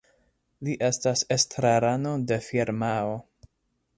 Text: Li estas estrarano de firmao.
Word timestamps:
Li 0.67 0.71
estas 0.87 1.21
estrarano 1.35 2.15
de 2.31 2.39
firmao. 2.47 3.15